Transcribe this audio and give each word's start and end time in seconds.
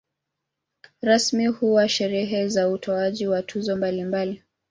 Rasmi 1.01 1.47
huwa 1.47 1.89
sherehe 1.89 2.47
za 2.47 2.69
utoaji 2.69 3.27
wa 3.27 3.43
tuzo 3.43 3.75
mbalimbali. 3.77 4.43